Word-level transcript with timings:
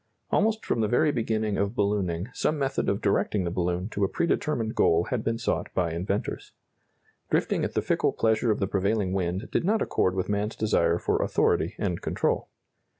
Almost 0.31 0.65
from 0.65 0.81
the 0.81 0.87
very 0.87 1.11
beginning 1.11 1.57
of 1.59 1.75
ballooning, 1.75 2.29
some 2.33 2.57
method 2.57 2.89
of 2.89 3.01
directing 3.01 3.43
the 3.43 3.51
balloon 3.51 3.87
to 3.89 4.03
a 4.03 4.07
pre 4.09 4.25
determined 4.25 4.73
goal 4.73 5.03
had 5.11 5.23
been 5.23 5.37
sought 5.37 5.71
by 5.75 5.93
inventors. 5.93 6.53
Drifting 7.29 7.63
at 7.63 7.75
the 7.75 7.83
fickle 7.83 8.11
pleasure 8.11 8.49
of 8.49 8.57
the 8.59 8.65
prevailing 8.65 9.13
wind 9.13 9.49
did 9.51 9.63
not 9.63 9.79
accord 9.79 10.15
with 10.15 10.27
man's 10.27 10.55
desire 10.55 10.97
for 10.97 11.21
authority 11.21 11.75
and 11.77 12.01
control. 12.01 12.49